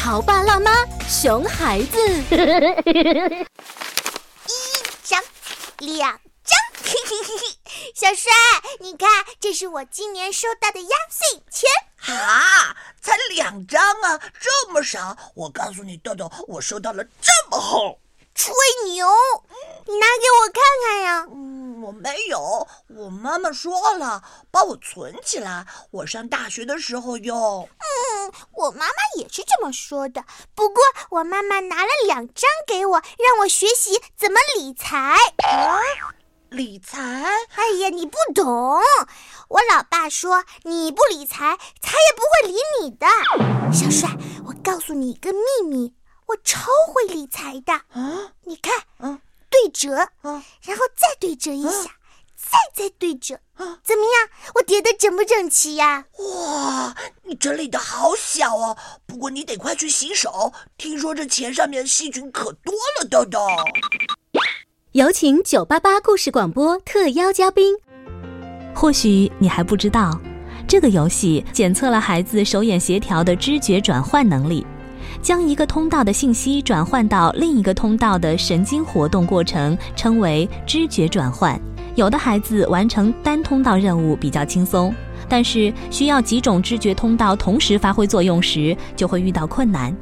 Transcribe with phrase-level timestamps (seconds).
[0.00, 0.72] 潮爸辣妈，
[1.06, 1.98] 熊孩子。
[2.08, 2.32] 一
[5.04, 5.22] 张，
[5.76, 7.44] 两张，嘿嘿嘿嘿。
[7.94, 8.32] 小帅，
[8.78, 9.06] 你看，
[9.38, 11.68] 这是我今年收到的压岁钱。
[12.16, 15.14] 啊，才两张啊，这么少！
[15.34, 17.98] 我告诉你，豆豆，我收到了这么厚。
[18.34, 18.54] 吹
[18.86, 19.06] 牛！
[19.84, 21.26] 你拿给我看看呀。
[21.30, 27.68] 嗯，我没有，我妈妈说了，把我存起来，我上大学的时候用。
[28.30, 30.24] 嗯，我妈妈也是这么说的。
[30.54, 35.16] 不过我妈妈拿了两张给我，让我学习怎么理财。
[35.38, 35.80] 啊，
[36.50, 37.00] 理财？
[37.00, 38.44] 哎呀，你不懂。
[39.48, 43.06] 我老爸说，你不理财，财也不会理你的。
[43.72, 44.08] 小帅，
[44.46, 45.94] 我告诉你一个秘密。
[46.26, 48.32] 我超会理财的啊！
[48.44, 49.20] 你看，嗯，
[49.50, 51.90] 对折，嗯，然后再对折一下，
[52.36, 54.30] 再再对折，啊，怎么样？
[54.54, 56.04] 我叠的整不整齐呀？
[56.40, 56.94] 哇，
[57.24, 58.76] 你整理的好小哦！
[59.04, 63.40] 不过你得快去洗手，听说这钱上面细菌可多了，豆豆。
[64.92, 67.74] 有请九八八故事广播特邀嘉宾。
[68.74, 70.18] 或许你还不知道，
[70.66, 74.66] 这个游戏检测了孩子手眼协调的知觉转换能力。
[75.20, 81.60] 将一个通道的信息转换到另一个通道的神经活动过程称为知觉转换。
[81.96, 84.94] 有的孩子完成单通道任务比较轻松，
[85.28, 89.94] 但是需要几种知觉通道同时发挥作用时，就会遇到困难。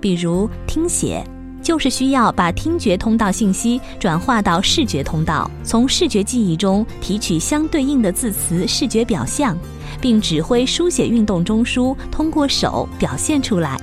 [0.00, 1.24] 比如听写，
[1.62, 9.56] 就是需要把听觉通道信息转化到视觉通道，从视觉记忆中提取相对应的字词视觉表象，
[10.00, 13.78] 并指挥书写运动中枢通过手表现出来。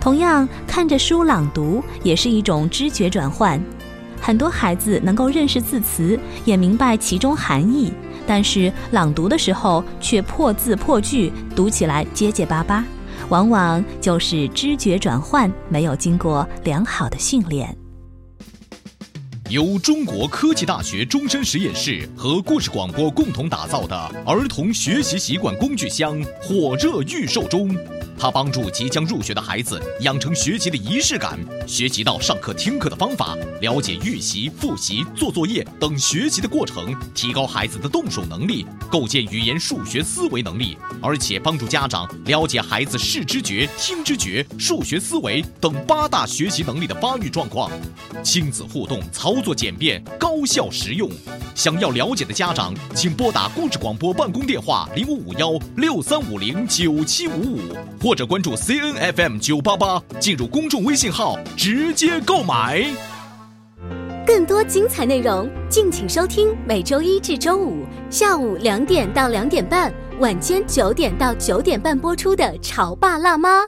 [0.00, 3.60] 同样，看着书朗读也是一种知觉转换。
[4.20, 7.92] 很多孩子能够认识字词，也明白其中含义，
[8.26, 12.84] 但是朗读的时候却破字破句，读起来结结巴巴，
[13.28, 17.76] 往往就是知觉转换没有经过良好的训练。
[19.48, 27.76] 由中国科技大学终身实验室和故事广播共同打造的儿童学习习惯工具箱火热预售中。
[28.20, 47.70] 它帮助即将入学的孩子养成学习的仪式感，学习到上课听课的方法，了解预习、复习、做作业等学习的过程，提高孩子的动手能力，构建语言数学思维能力，而且帮助家长了解孩子视知觉、听知觉、数学思维等八大学习能力的发育状况。
[48.22, 51.10] 亲子互动，操作简便，高效实用。
[51.54, 57.60] 想要了解的家长，请拨打故事广播办公电话零五五幺六三五零九七五五，
[58.10, 62.84] 或者关注 C N F M 九八八，进入公众微信号直接购买。
[64.26, 73.62] 更多精彩内容，敬请收听每周一至周五下午两点到两点半，晚间九点到九点半播出的《潮爸辣妈》。